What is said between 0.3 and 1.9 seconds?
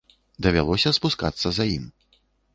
Давялося спускацца за ім.